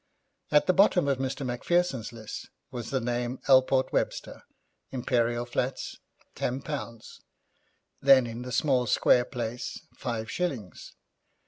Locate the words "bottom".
0.73-1.07